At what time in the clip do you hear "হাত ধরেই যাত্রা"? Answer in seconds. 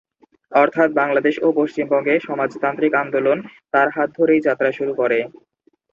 3.95-4.69